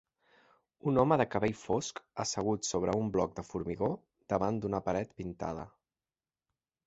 Un 0.91 0.95
home 1.01 1.17
de 1.21 1.25
cabell 1.33 1.53
fosc 1.63 1.99
assegut 2.23 2.65
sobre 2.69 2.95
un 3.01 3.11
bloc 3.17 3.35
de 3.39 3.43
formigó 3.49 3.89
davant 4.35 4.57
d'una 4.63 4.83
paret 4.87 5.11
pintada. 5.21 5.67